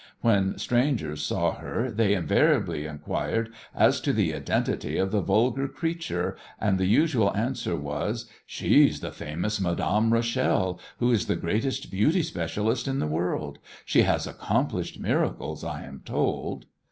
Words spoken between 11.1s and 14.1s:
is the greatest beauty specialist in the world. She